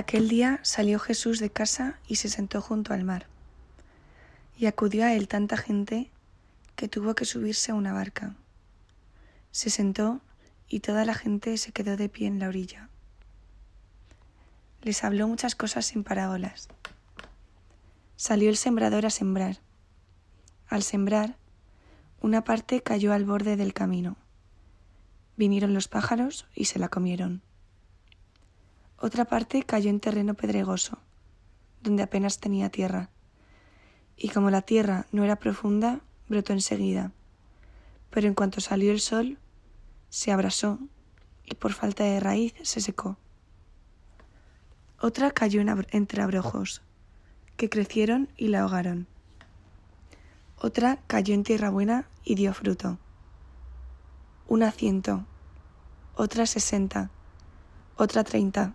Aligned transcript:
Aquel 0.00 0.30
día 0.30 0.60
salió 0.62 0.98
Jesús 0.98 1.40
de 1.40 1.50
casa 1.50 1.98
y 2.08 2.16
se 2.16 2.30
sentó 2.30 2.62
junto 2.62 2.94
al 2.94 3.04
mar. 3.04 3.26
Y 4.56 4.64
acudió 4.64 5.04
a 5.04 5.12
él 5.12 5.28
tanta 5.28 5.58
gente 5.58 6.10
que 6.74 6.88
tuvo 6.88 7.14
que 7.14 7.26
subirse 7.26 7.70
a 7.70 7.74
una 7.74 7.92
barca. 7.92 8.34
Se 9.50 9.68
sentó 9.68 10.22
y 10.70 10.80
toda 10.80 11.04
la 11.04 11.12
gente 11.12 11.58
se 11.58 11.72
quedó 11.72 11.98
de 11.98 12.08
pie 12.08 12.28
en 12.28 12.38
la 12.38 12.48
orilla. 12.48 12.88
Les 14.80 15.04
habló 15.04 15.28
muchas 15.28 15.54
cosas 15.54 15.84
sin 15.84 16.02
parábolas. 16.02 16.68
Salió 18.16 18.48
el 18.48 18.56
sembrador 18.56 19.04
a 19.04 19.10
sembrar. 19.10 19.58
Al 20.66 20.82
sembrar, 20.82 21.36
una 22.22 22.42
parte 22.42 22.82
cayó 22.82 23.12
al 23.12 23.26
borde 23.26 23.56
del 23.56 23.74
camino. 23.74 24.16
Vinieron 25.36 25.74
los 25.74 25.88
pájaros 25.88 26.46
y 26.54 26.64
se 26.64 26.78
la 26.78 26.88
comieron. 26.88 27.42
Otra 29.02 29.24
parte 29.24 29.62
cayó 29.62 29.88
en 29.88 29.98
terreno 29.98 30.34
pedregoso, 30.34 30.98
donde 31.82 32.02
apenas 32.02 32.38
tenía 32.38 32.68
tierra, 32.68 33.08
y 34.14 34.28
como 34.28 34.50
la 34.50 34.60
tierra 34.60 35.06
no 35.10 35.24
era 35.24 35.36
profunda, 35.36 36.00
brotó 36.28 36.52
enseguida. 36.52 37.10
Pero 38.10 38.28
en 38.28 38.34
cuanto 38.34 38.60
salió 38.60 38.92
el 38.92 39.00
sol, 39.00 39.38
se 40.10 40.32
abrasó 40.32 40.78
y 41.44 41.54
por 41.54 41.72
falta 41.72 42.04
de 42.04 42.20
raíz 42.20 42.52
se 42.62 42.82
secó. 42.82 43.16
Otra 45.00 45.30
cayó 45.30 45.62
entre 45.92 46.20
abrojos, 46.20 46.82
que 47.56 47.70
crecieron 47.70 48.28
y 48.36 48.48
la 48.48 48.60
ahogaron. 48.60 49.06
Otra 50.56 50.98
cayó 51.06 51.32
en 51.32 51.42
tierra 51.42 51.70
buena 51.70 52.06
y 52.22 52.34
dio 52.34 52.52
fruto. 52.52 52.98
Una 54.46 54.70
ciento, 54.72 55.24
otra 56.14 56.44
sesenta, 56.44 57.10
otra 57.96 58.24
treinta. 58.24 58.74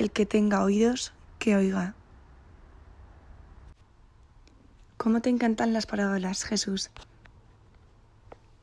El 0.00 0.10
que 0.10 0.24
tenga 0.24 0.64
oídos, 0.64 1.12
que 1.38 1.56
oiga. 1.56 1.94
¿Cómo 4.96 5.20
te 5.20 5.28
encantan 5.28 5.74
las 5.74 5.84
parábolas, 5.84 6.44
Jesús? 6.44 6.90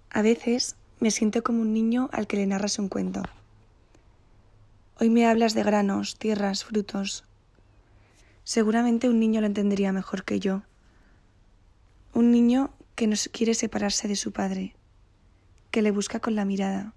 A 0.10 0.24
veces 0.24 0.78
me 1.00 1.12
siento 1.12 1.44
como 1.44 1.62
un 1.62 1.74
niño 1.74 2.10
al 2.12 2.26
que 2.26 2.38
le 2.38 2.48
narras 2.48 2.80
un 2.80 2.90
cuento. 2.90 3.22
Hoy 5.00 5.12
me 5.12 5.28
hablas 5.28 5.54
de 5.54 5.62
granos, 5.62 6.18
tierras, 6.18 6.66
frutos. 6.66 7.24
Seguramente 8.44 9.08
un 9.08 9.20
niño 9.20 9.40
lo 9.40 9.46
entendería 9.46 9.92
mejor 9.92 10.24
que 10.24 10.40
yo. 10.40 10.64
Un 12.16 12.32
niño 12.32 12.72
que 12.96 13.06
no 13.06 13.16
quiere 13.32 13.54
separarse 13.54 14.08
de 14.08 14.16
su 14.16 14.32
padre, 14.32 14.76
que 15.70 15.84
le 15.84 15.92
busca 15.92 16.20
con 16.20 16.34
la 16.34 16.46
mirada, 16.46 16.96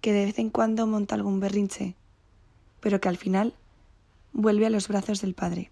que 0.00 0.12
de 0.12 0.24
vez 0.24 0.40
en 0.40 0.50
cuando 0.50 0.88
monta 0.88 1.14
algún 1.14 1.38
berrinche 1.38 1.94
pero 2.80 3.00
que 3.00 3.08
al 3.08 3.16
final 3.16 3.54
vuelve 4.32 4.66
a 4.66 4.70
los 4.70 4.88
brazos 4.88 5.20
del 5.20 5.34
Padre. 5.34 5.70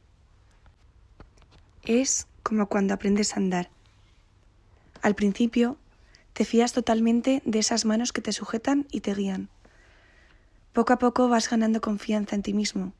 Es 1.82 2.26
como 2.42 2.66
cuando 2.66 2.94
aprendes 2.94 3.34
a 3.34 3.36
andar. 3.36 3.70
Al 5.02 5.14
principio 5.14 5.76
te 6.32 6.44
fías 6.44 6.72
totalmente 6.72 7.42
de 7.44 7.58
esas 7.58 7.84
manos 7.84 8.12
que 8.12 8.22
te 8.22 8.32
sujetan 8.32 8.86
y 8.90 9.00
te 9.00 9.14
guían. 9.14 9.48
Poco 10.72 10.92
a 10.92 10.98
poco 10.98 11.28
vas 11.28 11.48
ganando 11.48 11.80
confianza 11.80 12.36
en 12.36 12.42
ti 12.42 12.52
mismo 12.52 12.92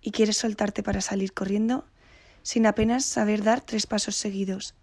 y 0.00 0.10
quieres 0.10 0.38
soltarte 0.38 0.82
para 0.82 1.00
salir 1.00 1.32
corriendo 1.32 1.84
sin 2.42 2.66
apenas 2.66 3.04
saber 3.04 3.42
dar 3.42 3.60
tres 3.60 3.86
pasos 3.86 4.16
seguidos. 4.16 4.74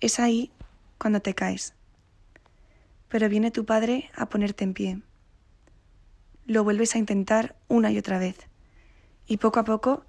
Es 0.00 0.20
ahí 0.20 0.52
cuando 0.98 1.20
te 1.20 1.34
caes. 1.34 1.74
Pero 3.08 3.28
viene 3.28 3.50
tu 3.50 3.64
padre 3.66 4.10
a 4.14 4.28
ponerte 4.28 4.64
en 4.64 4.74
pie 4.74 5.02
lo 6.46 6.64
vuelves 6.64 6.94
a 6.94 6.98
intentar 6.98 7.56
una 7.68 7.90
y 7.90 7.98
otra 7.98 8.18
vez. 8.18 8.48
Y 9.26 9.38
poco 9.38 9.60
a 9.60 9.64
poco 9.64 10.04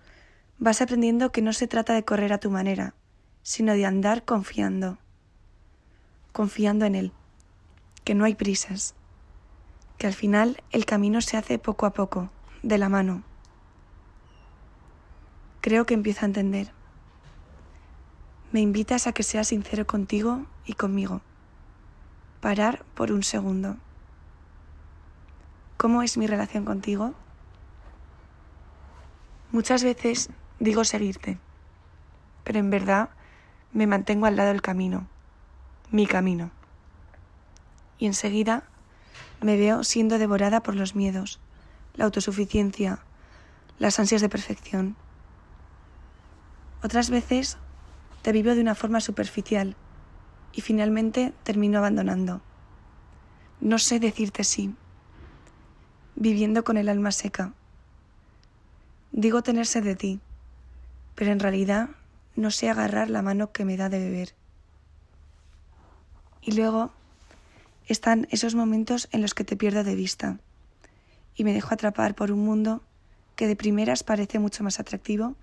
vas 0.60 0.82
aprendiendo 0.82 1.32
que 1.32 1.42
no 1.42 1.54
se 1.54 1.68
trata 1.68 1.94
de 1.94 2.06
correr 2.06 2.34
a 2.34 2.40
tu 2.40 2.52
manera, 2.52 2.94
sino 3.42 3.74
de 3.74 3.86
andar 3.86 4.24
confiando. 4.24 4.98
Confiando 6.32 6.86
en 6.86 6.96
Él, 6.96 7.12
que 8.04 8.14
no 8.14 8.26
hay 8.26 8.36
prisas, 8.36 8.96
que 9.98 10.08
al 10.08 10.14
final 10.14 10.62
el 10.72 10.86
camino 10.86 11.22
se 11.22 11.38
hace 11.38 11.58
poco 11.58 11.86
a 11.86 11.94
poco, 11.94 12.30
de 12.62 12.78
la 12.78 12.90
mano. 12.90 13.24
Creo 15.62 15.86
que 15.86 15.96
empiezo 15.96 16.22
a 16.22 16.28
entender. 16.28 16.72
Me 18.52 18.62
invitas 18.62 19.08
a 19.08 19.12
que 19.12 19.24
sea 19.24 19.44
sincero 19.44 19.88
contigo 19.88 20.46
y 20.66 20.74
conmigo. 20.74 21.22
Parar 22.40 22.86
por 22.94 23.12
un 23.12 23.24
segundo. 23.24 23.78
¿Cómo 25.78 26.02
es 26.02 26.18
mi 26.18 26.26
relación 26.26 26.66
contigo? 26.66 27.14
Muchas 29.52 29.84
veces 29.84 30.32
digo 30.60 30.84
seguirte, 30.84 31.38
pero 32.44 32.58
en 32.58 32.72
verdad 32.72 33.10
me 33.74 33.86
mantengo 33.86 34.26
al 34.26 34.36
lado 34.36 34.50
del 34.50 34.64
camino, 34.64 35.08
mi 35.92 36.08
camino. 36.08 36.50
Y 38.00 38.08
enseguida 38.08 38.64
me 39.40 39.56
veo 39.56 39.84
siendo 39.84 40.18
devorada 40.18 40.64
por 40.64 40.76
los 40.76 40.96
miedos, 40.96 41.40
la 41.94 42.06
autosuficiencia, 42.06 42.98
las 43.78 44.00
ansias 44.00 44.22
de 44.22 44.30
perfección. 44.30 44.96
Otras 46.82 47.12
veces 47.12 47.60
te 48.24 48.32
vivo 48.32 48.56
de 48.56 48.62
una 48.62 48.74
forma 48.74 49.00
superficial 49.00 49.76
y 50.54 50.62
finalmente 50.62 51.36
termino 51.44 51.78
abandonando. 51.78 52.42
No 53.62 53.78
sé 53.78 54.00
decirte 54.00 54.44
sí 54.44 54.76
viviendo 56.18 56.64
con 56.64 56.78
el 56.78 56.90
alma 56.90 57.12
seca. 57.12 57.54
Digo 59.12 59.44
tenerse 59.44 59.82
de 59.82 59.96
ti, 59.96 60.20
pero 61.16 61.32
en 61.32 61.40
realidad 61.40 61.90
no 62.36 62.52
sé 62.52 62.70
agarrar 62.70 63.10
la 63.10 63.22
mano 63.22 63.52
que 63.52 63.66
me 63.66 63.78
da 63.78 63.88
de 63.88 64.00
beber. 64.00 64.34
Y 66.42 66.54
luego 66.54 66.92
están 67.88 68.28
esos 68.32 68.56
momentos 68.56 69.08
en 69.12 69.22
los 69.22 69.34
que 69.34 69.44
te 69.44 69.56
pierdo 69.56 69.84
de 69.84 69.96
vista 69.96 70.40
y 71.36 71.44
me 71.44 71.54
dejo 71.54 71.74
atrapar 71.74 72.16
por 72.16 72.32
un 72.32 72.44
mundo 72.44 72.82
que 73.36 73.48
de 73.48 73.56
primeras 73.56 74.04
parece 74.04 74.40
mucho 74.40 74.64
más 74.64 74.80
atractivo 74.80 75.36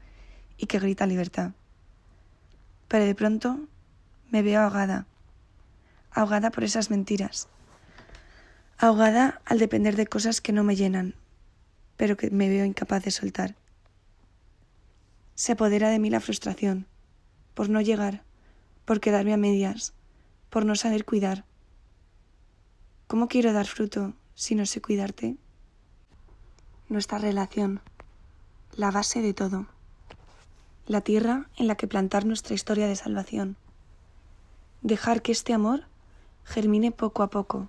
y 0.58 0.66
que 0.66 0.80
grita 0.80 1.06
libertad. 1.06 1.52
Pero 2.88 3.04
de 3.04 3.14
pronto 3.14 3.60
me 4.30 4.42
veo 4.42 4.60
ahogada, 4.60 5.06
ahogada 6.10 6.50
por 6.50 6.64
esas 6.64 6.90
mentiras, 6.90 7.48
ahogada 8.78 9.40
al 9.44 9.58
depender 9.58 9.96
de 9.96 10.06
cosas 10.06 10.40
que 10.40 10.52
no 10.52 10.64
me 10.64 10.76
llenan, 10.76 11.14
pero 11.96 12.16
que 12.16 12.30
me 12.30 12.48
veo 12.48 12.64
incapaz 12.64 13.04
de 13.04 13.10
soltar. 13.10 13.54
Se 15.34 15.52
apodera 15.52 15.90
de 15.90 15.98
mí 15.98 16.10
la 16.10 16.20
frustración, 16.20 16.86
por 17.54 17.68
no 17.68 17.80
llegar, 17.80 18.22
por 18.84 19.00
quedarme 19.00 19.32
a 19.32 19.38
medias, 19.38 19.92
por 20.50 20.64
no 20.64 20.76
saber 20.76 21.04
cuidar. 21.04 21.44
¿Cómo 23.06 23.28
quiero 23.28 23.52
dar 23.52 23.66
fruto 23.66 24.14
si 24.34 24.54
no 24.54 24.66
sé 24.66 24.80
cuidarte? 24.80 25.36
Nuestra 26.88 27.18
relación, 27.18 27.80
la 28.76 28.90
base 28.90 29.22
de 29.22 29.34
todo, 29.34 29.66
la 30.86 31.00
tierra 31.00 31.48
en 31.56 31.66
la 31.66 31.76
que 31.76 31.88
plantar 31.88 32.26
nuestra 32.26 32.54
historia 32.54 32.86
de 32.86 32.96
salvación, 32.96 33.56
dejar 34.82 35.22
que 35.22 35.32
este 35.32 35.54
amor 35.54 35.84
germine 36.44 36.92
poco 36.92 37.22
a 37.22 37.30
poco 37.30 37.68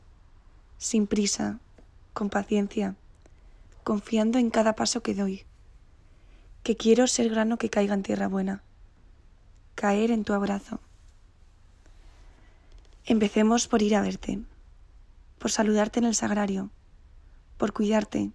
sin 0.77 1.07
prisa, 1.07 1.59
con 2.13 2.29
paciencia, 2.29 2.95
confiando 3.83 4.39
en 4.39 4.49
cada 4.49 4.75
paso 4.75 5.01
que 5.01 5.13
doy, 5.13 5.43
que 6.63 6.75
quiero 6.75 7.07
ser 7.07 7.29
grano 7.29 7.57
que 7.57 7.69
caiga 7.69 7.93
en 7.93 8.03
tierra 8.03 8.27
buena, 8.27 8.63
caer 9.75 10.11
en 10.11 10.23
tu 10.23 10.33
abrazo. 10.33 10.79
Empecemos 13.05 13.67
por 13.67 13.81
ir 13.81 13.95
a 13.95 14.01
verte, 14.01 14.39
por 15.37 15.51
saludarte 15.51 15.99
en 15.99 16.05
el 16.05 16.15
sagrario, 16.15 16.71
por 17.57 17.73
cuidarte, 17.73 18.31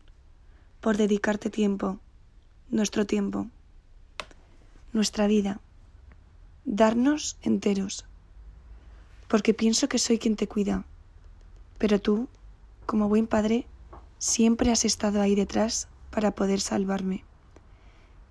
por 0.80 0.96
dedicarte 0.96 1.50
tiempo, 1.50 1.98
nuestro 2.68 3.04
tiempo, 3.06 3.48
nuestra 4.92 5.26
vida, 5.26 5.60
darnos 6.64 7.36
enteros, 7.42 8.06
porque 9.28 9.54
pienso 9.54 9.88
que 9.88 9.98
soy 9.98 10.18
quien 10.18 10.36
te 10.36 10.46
cuida 10.46 10.84
pero 11.80 11.98
tú, 11.98 12.28
como 12.84 13.08
buen 13.08 13.26
padre, 13.26 13.66
siempre 14.18 14.70
has 14.70 14.84
estado 14.84 15.22
ahí 15.22 15.34
detrás 15.34 15.88
para 16.10 16.32
poder 16.32 16.60
salvarme, 16.60 17.24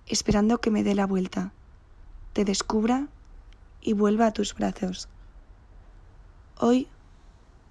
esperando 0.06 0.62
que 0.62 0.70
me 0.70 0.84
dé 0.84 0.94
la 0.94 1.08
vuelta, 1.08 1.52
te 2.34 2.46
descubra 2.46 3.08
y 3.82 3.94
vuelva 3.94 4.28
a 4.28 4.34
tus 4.34 4.54
brazos. 4.54 5.10
Hoy 6.60 6.88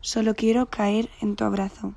solo 0.01 0.35
quiero 0.35 0.67
caer 0.67 1.11
en 1.21 1.37
tu 1.37 1.45
abrazo. 1.45 1.95